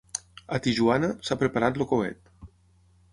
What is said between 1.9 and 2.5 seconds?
coet.